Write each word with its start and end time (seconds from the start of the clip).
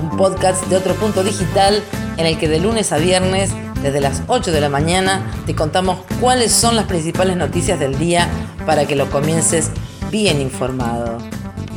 un 0.00 0.16
podcast 0.16 0.64
de 0.66 0.76
otro 0.76 0.94
punto 0.94 1.22
digital 1.22 1.82
en 2.16 2.26
el 2.26 2.38
que 2.38 2.48
de 2.48 2.60
lunes 2.60 2.92
a 2.92 2.98
viernes, 2.98 3.50
desde 3.82 4.00
las 4.00 4.22
8 4.26 4.52
de 4.52 4.60
la 4.60 4.68
mañana, 4.68 5.30
te 5.46 5.54
contamos 5.54 5.98
cuáles 6.20 6.52
son 6.52 6.76
las 6.76 6.86
principales 6.86 7.36
noticias 7.36 7.78
del 7.78 7.98
día 7.98 8.28
para 8.66 8.86
que 8.86 8.96
lo 8.96 9.10
comiences 9.10 9.70
bien 10.10 10.40
informado. 10.40 11.18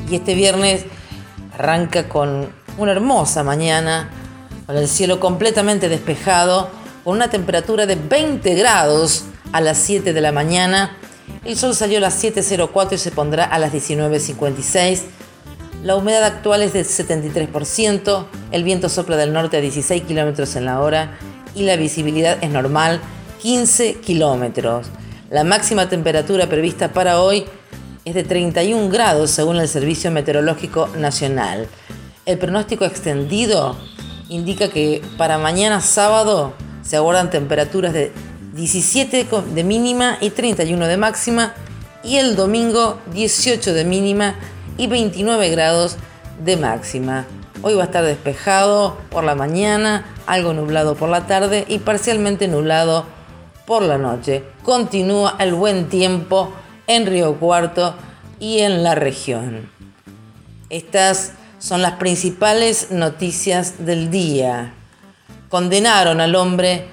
Y 0.09 0.15
este 0.15 0.35
viernes 0.35 0.85
arranca 1.57 2.09
con 2.09 2.49
una 2.77 2.91
hermosa 2.91 3.43
mañana, 3.43 4.09
con 4.65 4.77
el 4.77 4.87
cielo 4.87 5.19
completamente 5.19 5.89
despejado, 5.89 6.69
con 7.03 7.15
una 7.15 7.29
temperatura 7.29 7.85
de 7.85 7.95
20 7.95 8.53
grados 8.55 9.25
a 9.51 9.61
las 9.61 9.77
7 9.77 10.13
de 10.13 10.21
la 10.21 10.31
mañana 10.31 10.97
el 11.45 11.57
sol 11.57 11.75
salió 11.75 11.97
a 11.97 12.01
las 12.01 12.23
7.04 12.23 12.93
y 12.93 12.97
se 12.97 13.11
pondrá 13.11 13.43
a 13.43 13.59
las 13.59 13.73
19.56. 13.73 15.01
La 15.83 15.97
humedad 15.97 16.23
actual 16.23 16.61
es 16.61 16.71
del 16.71 16.85
73%, 16.85 18.25
el 18.51 18.63
viento 18.63 18.87
sopla 18.87 19.17
del 19.17 19.33
norte 19.33 19.57
a 19.57 19.59
16 19.59 20.03
km 20.03 20.55
en 20.55 20.63
la 20.63 20.79
hora 20.79 21.17
y 21.55 21.63
la 21.63 21.75
visibilidad 21.75 22.41
es 22.41 22.49
normal, 22.51 23.01
15 23.41 23.95
kilómetros. 23.95 24.87
La 25.29 25.43
máxima 25.43 25.89
temperatura 25.89 26.47
prevista 26.47 26.93
para 26.93 27.19
hoy 27.19 27.43
es 28.05 28.15
de 28.15 28.23
31 28.23 28.87
grados 28.87 29.31
según 29.31 29.57
el 29.57 29.67
Servicio 29.67 30.09
Meteorológico 30.09 30.87
Nacional. 30.97 31.67
El 32.25 32.37
pronóstico 32.37 32.85
extendido 32.85 33.75
indica 34.29 34.69
que 34.69 35.01
para 35.17 35.37
mañana 35.37 35.81
sábado 35.81 36.53
se 36.81 36.95
aguardan 36.95 37.29
temperaturas 37.29 37.91
de 37.91 38.13
17 38.53 39.27
de 39.53 39.63
mínima 39.65 40.17
y 40.21 40.29
31 40.29 40.87
de 40.87 40.95
máxima. 40.95 41.53
Y 42.05 42.17
el 42.17 42.35
domingo 42.35 42.99
18 43.13 43.73
de 43.73 43.85
mínima 43.85 44.35
y 44.77 44.87
29 44.87 45.49
grados 45.49 45.97
de 46.43 46.57
máxima. 46.57 47.25
Hoy 47.61 47.75
va 47.75 47.83
a 47.83 47.85
estar 47.85 48.03
despejado 48.03 48.97
por 49.09 49.23
la 49.23 49.35
mañana, 49.35 50.05
algo 50.25 50.53
nublado 50.53 50.95
por 50.95 51.09
la 51.09 51.27
tarde 51.27 51.65
y 51.67 51.79
parcialmente 51.79 52.47
nublado 52.47 53.05
por 53.65 53.83
la 53.83 53.97
noche. 53.97 54.43
Continúa 54.63 55.35
el 55.39 55.53
buen 55.53 55.87
tiempo 55.87 56.51
en 56.87 57.05
Río 57.05 57.39
Cuarto 57.39 57.95
y 58.39 58.59
en 58.59 58.83
la 58.83 58.95
región. 58.95 59.69
Estas 60.69 61.33
son 61.59 61.81
las 61.81 61.93
principales 61.93 62.91
noticias 62.91 63.85
del 63.85 64.11
día. 64.11 64.73
Condenaron 65.49 66.19
al 66.19 66.35
hombre 66.35 66.87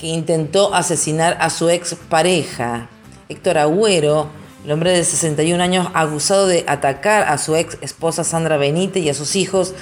que 0.00 0.06
intentó 0.06 0.74
asesinar 0.74 1.36
a 1.40 1.50
su 1.50 1.68
ex 1.68 1.94
pareja. 2.08 2.88
Héctor 3.28 3.58
Agüero, 3.58 4.28
el 4.66 4.72
hombre 4.72 4.90
de 4.90 5.04
61 5.04 5.62
años 5.62 5.86
acusado 5.94 6.48
de 6.48 6.64
atacar 6.66 7.28
a 7.28 7.38
su 7.38 7.54
ex 7.54 7.78
esposa 7.82 8.24
Sandra 8.24 8.56
Benítez 8.56 9.00
y 9.04 9.08
a 9.08 9.14
sus 9.14 9.36
hijos 9.36 9.74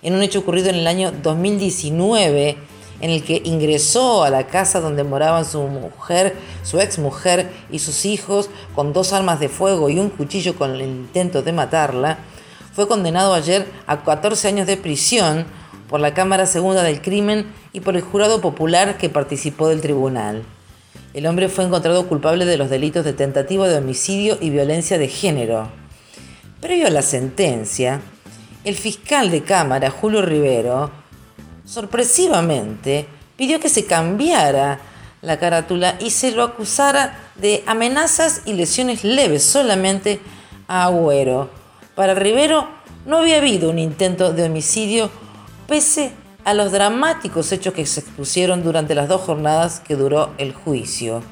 en 0.00 0.14
un 0.14 0.22
hecho 0.22 0.38
ocurrido 0.38 0.70
en 0.70 0.76
el 0.76 0.86
año 0.86 1.12
2019 1.12 2.56
en 3.02 3.10
el 3.10 3.22
que 3.22 3.42
ingresó 3.44 4.24
a 4.24 4.30
la 4.30 4.46
casa 4.46 4.80
donde 4.80 5.04
moraban 5.04 5.44
su 5.44 5.60
mujer, 5.60 6.34
su 6.62 6.80
ex 6.80 6.98
mujer 6.98 7.50
y 7.70 7.80
sus 7.80 8.06
hijos 8.06 8.48
con 8.74 8.94
dos 8.94 9.12
armas 9.12 9.40
de 9.40 9.50
fuego 9.50 9.90
y 9.90 9.98
un 9.98 10.08
cuchillo 10.08 10.56
con 10.56 10.70
el 10.70 10.80
intento 10.80 11.42
de 11.42 11.52
matarla, 11.52 12.16
fue 12.72 12.88
condenado 12.88 13.34
ayer 13.34 13.70
a 13.86 14.02
14 14.02 14.48
años 14.48 14.66
de 14.66 14.78
prisión 14.78 15.44
por 15.90 16.00
la 16.00 16.14
Cámara 16.14 16.46
Segunda 16.46 16.82
del 16.82 17.02
Crimen 17.02 17.44
y 17.74 17.80
por 17.80 17.94
el 17.94 18.00
jurado 18.00 18.40
popular 18.40 18.96
que 18.96 19.10
participó 19.10 19.68
del 19.68 19.82
tribunal. 19.82 20.44
El 21.12 21.26
hombre 21.26 21.48
fue 21.48 21.64
encontrado 21.64 22.06
culpable 22.06 22.44
de 22.44 22.56
los 22.56 22.70
delitos 22.70 23.04
de 23.04 23.12
tentativa 23.12 23.68
de 23.68 23.78
homicidio 23.78 24.38
y 24.40 24.50
violencia 24.50 24.96
de 24.98 25.08
género. 25.08 25.68
Previo 26.60 26.86
a 26.86 26.90
la 26.90 27.02
sentencia, 27.02 28.00
el 28.64 28.76
fiscal 28.76 29.30
de 29.30 29.42
Cámara, 29.42 29.90
Julio 29.90 30.22
Rivero, 30.22 30.90
sorpresivamente 31.64 33.06
pidió 33.36 33.58
que 33.58 33.68
se 33.68 33.86
cambiara 33.86 34.80
la 35.22 35.38
carátula 35.38 35.96
y 36.00 36.10
se 36.10 36.32
lo 36.32 36.42
acusara 36.42 37.18
de 37.36 37.62
amenazas 37.66 38.42
y 38.44 38.52
lesiones 38.52 39.04
leves 39.04 39.42
solamente 39.42 40.20
a 40.68 40.84
Agüero. 40.84 41.50
Para 41.94 42.14
Rivero 42.14 42.68
no 43.06 43.18
había 43.18 43.38
habido 43.38 43.70
un 43.70 43.78
intento 43.78 44.32
de 44.32 44.44
homicidio 44.44 45.10
pese 45.66 46.12
a 46.44 46.54
los 46.54 46.72
dramáticos 46.72 47.52
hechos 47.52 47.74
que 47.74 47.86
se 47.86 48.00
expusieron 48.00 48.62
durante 48.62 48.94
las 48.94 49.08
dos 49.08 49.20
jornadas 49.20 49.80
que 49.80 49.96
duró 49.96 50.30
el 50.38 50.52
juicio. 50.52 51.22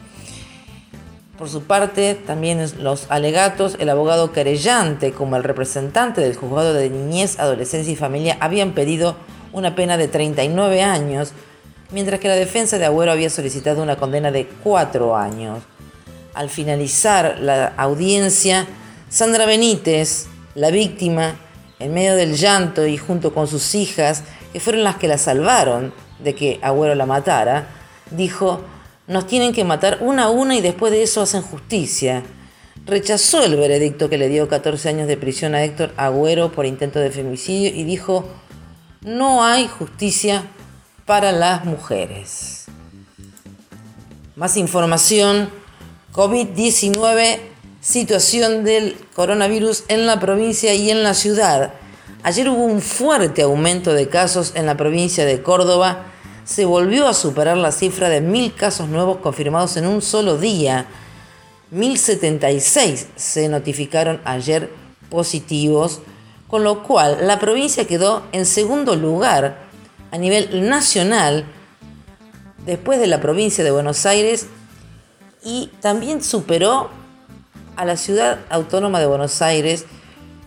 Por 1.38 1.48
su 1.48 1.62
parte, 1.62 2.14
también 2.16 2.64
los 2.80 3.06
alegatos, 3.10 3.76
el 3.78 3.90
abogado 3.90 4.32
querellante 4.32 5.12
como 5.12 5.36
el 5.36 5.44
representante 5.44 6.20
del 6.20 6.34
juzgado 6.34 6.74
de 6.74 6.90
niñez, 6.90 7.38
adolescencia 7.38 7.92
y 7.92 7.96
familia 7.96 8.36
habían 8.40 8.72
pedido 8.72 9.16
una 9.52 9.76
pena 9.76 9.96
de 9.96 10.08
39 10.08 10.82
años, 10.82 11.32
mientras 11.92 12.18
que 12.18 12.28
la 12.28 12.34
defensa 12.34 12.78
de 12.78 12.86
Agüero 12.86 13.12
había 13.12 13.30
solicitado 13.30 13.82
una 13.82 13.96
condena 13.96 14.32
de 14.32 14.48
4 14.64 15.16
años. 15.16 15.60
Al 16.34 16.50
finalizar 16.50 17.38
la 17.40 17.68
audiencia, 17.76 18.66
Sandra 19.08 19.46
Benítez, 19.46 20.26
la 20.56 20.70
víctima, 20.70 21.36
en 21.78 21.94
medio 21.94 22.16
del 22.16 22.36
llanto 22.36 22.84
y 22.84 22.98
junto 22.98 23.32
con 23.32 23.46
sus 23.46 23.76
hijas, 23.76 24.24
que 24.52 24.60
fueron 24.60 24.84
las 24.84 24.96
que 24.96 25.08
la 25.08 25.18
salvaron 25.18 25.92
de 26.18 26.34
que 26.34 26.58
Agüero 26.62 26.94
la 26.94 27.06
matara, 27.06 27.68
dijo, 28.10 28.62
nos 29.06 29.26
tienen 29.26 29.52
que 29.52 29.64
matar 29.64 29.98
una 30.00 30.24
a 30.24 30.30
una 30.30 30.56
y 30.56 30.60
después 30.60 30.92
de 30.92 31.02
eso 31.02 31.22
hacen 31.22 31.42
justicia. 31.42 32.22
Rechazó 32.86 33.42
el 33.42 33.56
veredicto 33.56 34.08
que 34.08 34.18
le 34.18 34.28
dio 34.28 34.48
14 34.48 34.88
años 34.88 35.08
de 35.08 35.16
prisión 35.16 35.54
a 35.54 35.62
Héctor 35.62 35.92
Agüero 35.96 36.52
por 36.52 36.66
intento 36.66 36.98
de 36.98 37.10
femicidio 37.10 37.68
y 37.68 37.84
dijo, 37.84 38.24
no 39.02 39.44
hay 39.44 39.68
justicia 39.68 40.44
para 41.06 41.32
las 41.32 41.64
mujeres. 41.64 42.66
Más 44.36 44.56
información, 44.56 45.50
COVID-19 46.12 47.40
situación 47.80 48.64
del 48.64 48.96
coronavirus 49.14 49.84
en 49.88 50.06
la 50.06 50.20
provincia 50.20 50.74
y 50.74 50.90
en 50.90 51.02
la 51.02 51.14
ciudad. 51.14 51.72
Ayer 52.28 52.50
hubo 52.50 52.62
un 52.62 52.82
fuerte 52.82 53.40
aumento 53.40 53.94
de 53.94 54.10
casos 54.10 54.52
en 54.54 54.66
la 54.66 54.76
provincia 54.76 55.24
de 55.24 55.42
Córdoba. 55.42 56.04
Se 56.44 56.66
volvió 56.66 57.08
a 57.08 57.14
superar 57.14 57.56
la 57.56 57.72
cifra 57.72 58.10
de 58.10 58.20
mil 58.20 58.54
casos 58.54 58.86
nuevos 58.90 59.16
confirmados 59.20 59.78
en 59.78 59.86
un 59.86 60.02
solo 60.02 60.36
día. 60.36 60.84
1076 61.70 63.06
se 63.16 63.48
notificaron 63.48 64.20
ayer 64.26 64.70
positivos, 65.08 66.00
con 66.48 66.64
lo 66.64 66.82
cual 66.82 67.16
la 67.22 67.38
provincia 67.38 67.86
quedó 67.86 68.22
en 68.32 68.44
segundo 68.44 68.94
lugar 68.94 69.60
a 70.10 70.18
nivel 70.18 70.68
nacional 70.68 71.46
después 72.66 73.00
de 73.00 73.06
la 73.06 73.22
provincia 73.22 73.64
de 73.64 73.70
Buenos 73.70 74.04
Aires 74.04 74.48
y 75.42 75.70
también 75.80 76.22
superó 76.22 76.90
a 77.76 77.86
la 77.86 77.96
ciudad 77.96 78.40
autónoma 78.50 79.00
de 79.00 79.06
Buenos 79.06 79.40
Aires 79.40 79.86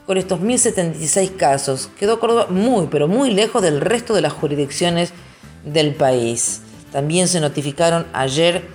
con 0.05 0.17
estos 0.17 0.41
1076 0.41 1.31
casos. 1.37 1.89
Quedó 1.97 2.19
Córdoba 2.19 2.47
muy, 2.49 2.87
pero 2.87 3.07
muy 3.07 3.31
lejos 3.31 3.61
del 3.61 3.81
resto 3.81 4.13
de 4.13 4.21
las 4.21 4.33
jurisdicciones 4.33 5.13
del 5.65 5.95
país. 5.95 6.61
También 6.91 7.27
se 7.27 7.39
notificaron 7.39 8.05
ayer 8.13 8.67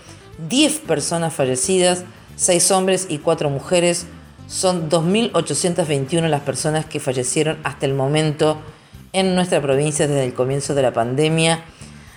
10 0.49 0.79
personas 0.81 1.35
fallecidas, 1.35 2.05
6 2.37 2.71
hombres 2.71 3.07
y 3.09 3.19
4 3.19 3.51
mujeres. 3.51 4.07
Son 4.47 4.89
2.821 4.89 6.29
las 6.29 6.43
personas 6.43 6.87
que 6.87 7.01
fallecieron 7.01 7.59
hasta 7.65 7.87
el 7.87 7.95
momento 7.95 8.59
en 9.13 9.35
nuestra 9.35 9.61
provincia 9.61 10.07
desde 10.07 10.25
el 10.25 10.35
comienzo 10.35 10.75
de 10.75 10.83
la 10.83 10.93
pandemia. 10.93 11.65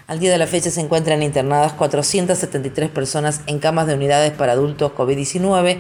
Al 0.07 0.19
día 0.19 0.31
de 0.31 0.37
la 0.37 0.47
fecha 0.47 0.71
se 0.71 0.81
encuentran 0.81 1.21
internadas 1.21 1.73
473 1.73 2.89
personas 2.89 3.41
en 3.45 3.59
camas 3.59 3.87
de 3.87 3.93
unidades 3.93 4.31
para 4.31 4.53
adultos 4.53 4.91
COVID-19, 4.93 5.79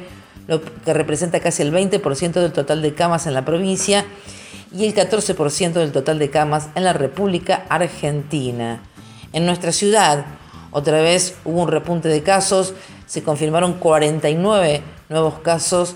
lo 0.49 0.61
que 0.61 0.93
representa 0.93 1.39
casi 1.39 1.61
el 1.61 1.71
20% 1.71 2.33
del 2.33 2.51
total 2.51 2.81
de 2.81 2.93
camas 2.95 3.27
en 3.27 3.35
la 3.35 3.45
provincia 3.45 4.03
y 4.75 4.85
el 4.85 4.95
14% 4.95 5.73
del 5.73 5.91
total 5.91 6.17
de 6.17 6.31
camas 6.31 6.69
en 6.73 6.83
la 6.83 6.93
República 6.93 7.67
Argentina. 7.69 8.81
En 9.31 9.45
nuestra 9.45 9.71
ciudad, 9.71 10.25
otra 10.71 11.01
vez 11.01 11.35
hubo 11.45 11.61
un 11.61 11.67
repunte 11.67 12.09
de 12.09 12.23
casos, 12.23 12.73
se 13.05 13.21
confirmaron 13.21 13.75
49 13.75 14.81
nuevos 15.09 15.35
casos 15.39 15.95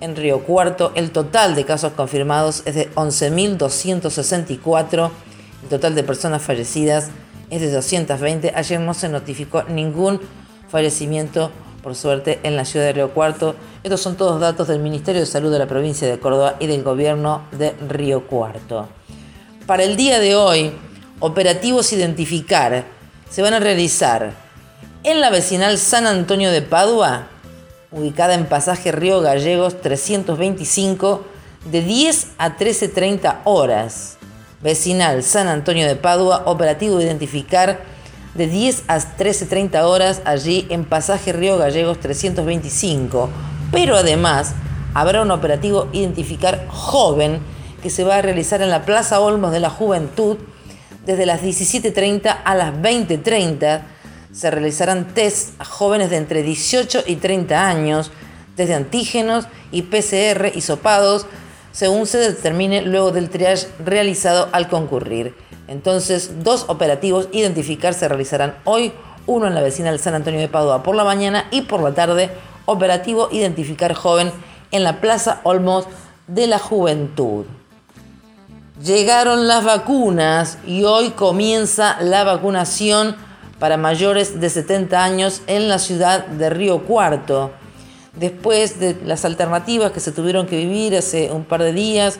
en 0.00 0.16
Río 0.16 0.44
Cuarto. 0.44 0.92
El 0.94 1.10
total 1.10 1.54
de 1.54 1.66
casos 1.66 1.92
confirmados 1.92 2.62
es 2.64 2.76
de 2.76 2.90
11.264. 2.94 5.10
El 5.62 5.68
total 5.68 5.94
de 5.94 6.02
personas 6.04 6.40
fallecidas 6.40 7.10
es 7.50 7.60
de 7.60 7.70
220. 7.70 8.52
Ayer 8.54 8.80
no 8.80 8.94
se 8.94 9.10
notificó 9.10 9.64
ningún 9.64 10.22
fallecimiento, 10.70 11.50
por 11.82 11.94
suerte, 11.94 12.40
en 12.42 12.56
la 12.56 12.64
ciudad 12.64 12.86
de 12.86 12.92
Río 12.92 13.10
Cuarto. 13.10 13.54
Estos 13.82 14.00
son 14.00 14.16
todos 14.16 14.40
datos 14.40 14.68
del 14.68 14.80
Ministerio 14.80 15.20
de 15.20 15.26
Salud 15.26 15.50
de 15.50 15.58
la 15.58 15.66
provincia 15.66 16.08
de 16.08 16.18
Córdoba 16.18 16.56
y 16.60 16.66
del 16.66 16.82
gobierno 16.82 17.42
de 17.52 17.72
Río 17.88 18.26
Cuarto. 18.26 18.88
Para 19.66 19.84
el 19.84 19.96
día 19.96 20.18
de 20.18 20.36
hoy, 20.36 20.72
operativos 21.20 21.92
identificar 21.92 22.84
se 23.28 23.42
van 23.42 23.54
a 23.54 23.60
realizar 23.60 24.32
en 25.02 25.20
la 25.20 25.30
vecinal 25.30 25.78
San 25.78 26.06
Antonio 26.06 26.50
de 26.50 26.62
Padua, 26.62 27.28
ubicada 27.90 28.34
en 28.34 28.46
pasaje 28.46 28.92
Río 28.92 29.20
Gallegos 29.20 29.80
325, 29.80 31.24
de 31.70 31.82
10 31.82 32.28
a 32.38 32.56
13.30 32.56 33.38
horas. 33.44 34.18
Vecinal 34.62 35.22
San 35.22 35.48
Antonio 35.48 35.86
de 35.86 35.96
Padua, 35.96 36.42
operativo 36.44 37.00
identificar 37.00 37.80
de 38.34 38.46
10 38.46 38.84
a 38.88 38.98
13.30 38.98 39.82
horas 39.82 40.22
allí 40.24 40.66
en 40.70 40.84
pasaje 40.84 41.32
Río 41.32 41.58
Gallegos 41.58 41.98
325. 42.00 43.28
Pero 43.72 43.96
además 43.96 44.54
habrá 44.94 45.22
un 45.22 45.30
operativo 45.30 45.88
identificar 45.92 46.66
joven 46.68 47.40
que 47.82 47.90
se 47.90 48.04
va 48.04 48.16
a 48.16 48.22
realizar 48.22 48.62
en 48.62 48.70
la 48.70 48.84
Plaza 48.84 49.20
Olmos 49.20 49.52
de 49.52 49.60
la 49.60 49.70
Juventud 49.70 50.36
desde 51.06 51.26
las 51.26 51.42
17.30 51.42 52.38
a 52.44 52.54
las 52.54 52.74
20.30 52.74 53.80
se 54.32 54.50
realizarán 54.50 55.12
test 55.14 55.60
a 55.60 55.64
jóvenes 55.64 56.10
de 56.10 56.16
entre 56.16 56.42
18 56.42 57.04
y 57.06 57.16
30 57.16 57.66
años, 57.66 58.12
desde 58.56 58.74
antígenos 58.74 59.46
y 59.72 59.82
PCR 59.82 60.52
hisopados, 60.54 61.26
según 61.72 62.06
se 62.06 62.18
determine 62.18 62.82
luego 62.82 63.10
del 63.10 63.30
triage 63.30 63.66
realizado 63.84 64.48
al 64.52 64.68
concurrir. 64.68 65.34
Entonces, 65.70 66.42
dos 66.42 66.64
operativos 66.66 67.28
identificar 67.30 67.94
se 67.94 68.08
realizarán 68.08 68.56
hoy, 68.64 68.92
uno 69.28 69.46
en 69.46 69.54
la 69.54 69.62
vecina 69.62 69.92
del 69.92 70.00
San 70.00 70.14
Antonio 70.14 70.40
de 70.40 70.48
Padua 70.48 70.82
por 70.82 70.96
la 70.96 71.04
mañana 71.04 71.46
y 71.52 71.62
por 71.62 71.80
la 71.80 71.94
tarde, 71.94 72.28
operativo 72.66 73.28
identificar 73.30 73.94
joven 73.94 74.32
en 74.72 74.82
la 74.82 75.00
Plaza 75.00 75.40
Olmos 75.44 75.86
de 76.26 76.48
la 76.48 76.58
Juventud. 76.58 77.44
Llegaron 78.82 79.46
las 79.46 79.62
vacunas 79.62 80.58
y 80.66 80.82
hoy 80.82 81.10
comienza 81.10 81.98
la 82.00 82.24
vacunación 82.24 83.14
para 83.60 83.76
mayores 83.76 84.40
de 84.40 84.50
70 84.50 85.04
años 85.04 85.42
en 85.46 85.68
la 85.68 85.78
ciudad 85.78 86.26
de 86.26 86.50
Río 86.50 86.84
Cuarto. 86.84 87.52
Después 88.16 88.80
de 88.80 89.00
las 89.04 89.24
alternativas 89.24 89.92
que 89.92 90.00
se 90.00 90.10
tuvieron 90.10 90.48
que 90.48 90.56
vivir 90.56 90.96
hace 90.96 91.30
un 91.30 91.44
par 91.44 91.62
de 91.62 91.72
días, 91.72 92.18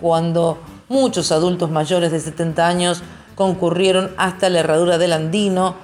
cuando 0.00 0.58
muchos 0.92 1.32
adultos 1.32 1.70
mayores 1.70 2.12
de 2.12 2.20
70 2.20 2.68
años 2.68 3.02
concurrieron 3.34 4.10
hasta 4.18 4.50
la 4.50 4.60
herradura 4.60 4.98
del 4.98 5.14
Andino 5.14 5.74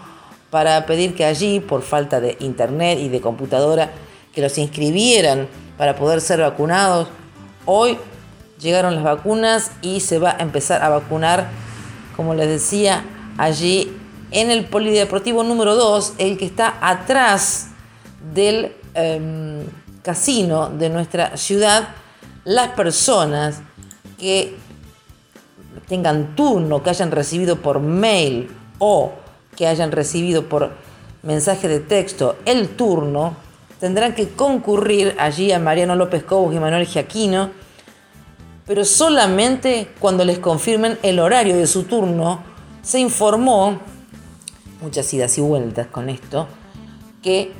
para 0.50 0.84
pedir 0.84 1.14
que 1.14 1.24
allí, 1.24 1.60
por 1.60 1.80
falta 1.80 2.20
de 2.20 2.36
internet 2.40 2.98
y 3.00 3.08
de 3.08 3.22
computadora, 3.22 3.90
que 4.34 4.42
los 4.42 4.58
inscribieran 4.58 5.48
para 5.78 5.96
poder 5.96 6.20
ser 6.20 6.40
vacunados. 6.40 7.08
Hoy 7.64 7.98
llegaron 8.60 8.94
las 8.94 9.04
vacunas 9.04 9.72
y 9.80 10.00
se 10.00 10.18
va 10.18 10.32
a 10.32 10.42
empezar 10.42 10.82
a 10.82 10.90
vacunar, 10.90 11.48
como 12.14 12.34
les 12.34 12.48
decía, 12.48 13.02
allí 13.38 13.90
en 14.30 14.50
el 14.50 14.66
polideportivo 14.66 15.42
número 15.42 15.74
2, 15.74 16.14
el 16.18 16.36
que 16.36 16.44
está 16.44 16.76
atrás 16.82 17.68
del 18.34 18.74
em, 18.92 19.64
casino 20.02 20.68
de 20.68 20.90
nuestra 20.90 21.38
ciudad, 21.38 21.88
las 22.44 22.68
personas 22.68 23.62
que 24.18 24.54
tengan 25.88 26.36
turno, 26.36 26.82
que 26.82 26.90
hayan 26.90 27.10
recibido 27.10 27.56
por 27.56 27.80
mail 27.80 28.50
o 28.78 29.12
que 29.56 29.66
hayan 29.66 29.90
recibido 29.90 30.48
por 30.48 30.70
mensaje 31.22 31.66
de 31.68 31.80
texto 31.80 32.36
el 32.44 32.68
turno, 32.70 33.36
tendrán 33.80 34.14
que 34.14 34.28
concurrir 34.28 35.16
allí 35.18 35.50
a 35.52 35.58
Mariano 35.58 35.96
López 35.96 36.22
Cobos 36.24 36.54
y 36.54 36.58
Manuel 36.58 36.86
Giaquino, 36.86 37.50
pero 38.66 38.84
solamente 38.84 39.88
cuando 39.98 40.24
les 40.24 40.38
confirmen 40.38 40.98
el 41.02 41.18
horario 41.18 41.56
de 41.56 41.66
su 41.66 41.84
turno, 41.84 42.42
se 42.82 43.00
informó 43.00 43.78
muchas 44.80 45.12
idas 45.12 45.36
y 45.38 45.40
vueltas 45.40 45.86
con 45.88 46.08
esto, 46.08 46.46
que 47.22 47.52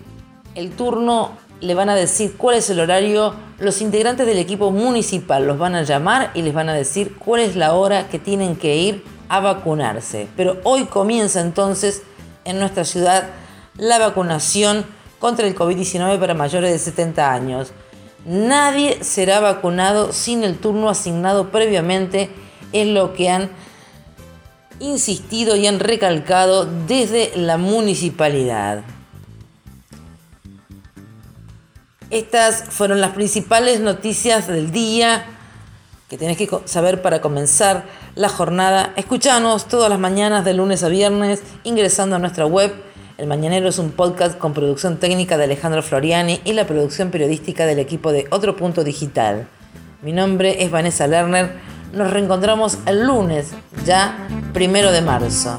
el 0.55 0.71
turno 0.73 1.33
le 1.61 1.75
van 1.75 1.89
a 1.89 1.95
decir 1.95 2.37
cuál 2.37 2.57
es 2.57 2.71
el 2.71 2.81
horario, 2.81 3.35
los 3.59 3.81
integrantes 3.81 4.27
del 4.27 4.39
equipo 4.39 4.71
municipal 4.71 5.47
los 5.47 5.59
van 5.59 5.75
a 5.75 5.83
llamar 5.83 6.31
y 6.35 6.43
les 6.43 6.55
van 6.55 6.69
a 6.69 6.75
decir 6.75 7.17
cuál 7.17 7.41
es 7.41 7.57
la 7.57 7.75
hora 7.75 8.09
que 8.09 8.19
tienen 8.19 8.57
que 8.57 8.77
ir 8.77 9.05
a 9.29 9.41
vacunarse. 9.41 10.29
Pero 10.37 10.59
hoy 10.65 10.85
comienza 10.85 11.41
entonces 11.41 12.03
en 12.45 12.61
nuestra 12.61 12.85
ciudad 12.85 13.31
la 13.77 13.99
vacunación 13.99 14.87
contra 15.19 15.47
el 15.47 15.57
COVID-19 15.57 16.19
para 16.21 16.35
mayores 16.35 16.71
de 16.71 16.79
70 16.79 17.33
años. 17.33 17.73
Nadie 18.25 19.03
será 19.03 19.41
vacunado 19.41 20.13
sin 20.13 20.45
el 20.45 20.59
turno 20.59 20.89
asignado 20.89 21.51
previamente, 21.51 22.31
es 22.73 22.87
lo 22.87 23.13
que 23.13 23.31
han 23.31 23.51
insistido 24.81 25.57
y 25.57 25.67
han 25.67 25.81
recalcado 25.81 26.69
desde 26.87 27.33
la 27.35 27.57
municipalidad. 27.57 28.85
Estas 32.11 32.65
fueron 32.65 33.03
las 33.03 33.11
principales 33.11 33.81
noticias 33.81 34.47
del 34.47 34.71
día 34.71 35.27
que 36.09 36.17
tenés 36.17 36.39
que 36.39 36.49
saber 36.65 37.03
para 37.03 37.21
comenzar 37.21 37.85
la 38.15 38.31
jornada. 38.31 38.95
Escuchanos 38.97 39.69
todas 39.69 39.91
las 39.91 39.99
mañanas 39.99 40.43
de 40.43 40.55
lunes 40.55 40.83
a 40.83 40.89
viernes 40.89 41.43
ingresando 41.65 42.17
a 42.17 42.19
nuestra 42.19 42.47
web. 42.47 42.73
El 43.19 43.27
Mañanero 43.27 43.69
es 43.69 43.79
un 43.79 43.91
podcast 43.91 44.39
con 44.39 44.55
producción 44.55 44.97
técnica 44.97 45.37
de 45.37 45.45
Alejandro 45.45 45.83
Floriani 45.83 46.41
y 46.47 46.55
la 46.55 46.67
producción 46.67 47.11
periodística 47.11 47.67
del 47.67 47.79
equipo 47.79 48.11
de 48.11 48.27
Otro 48.31 48.57
Punto 48.57 48.85
Digital. 48.85 49.47
Mi 50.01 50.13
nombre 50.13 50.63
es 50.63 50.71
Vanessa 50.71 51.07
Lerner. 51.07 51.59
Nos 51.93 52.11
reencontramos 52.11 52.79
el 52.87 53.05
lunes, 53.05 53.51
ya 53.85 54.29
primero 54.55 54.93
de 54.93 55.03
marzo. 55.03 55.59